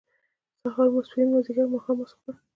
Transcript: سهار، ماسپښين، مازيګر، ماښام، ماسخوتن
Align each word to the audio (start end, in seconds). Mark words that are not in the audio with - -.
سهار، 0.61 0.87
ماسپښين، 0.93 1.27
مازيګر، 1.31 1.67
ماښام، 1.73 1.95
ماسخوتن 1.99 2.35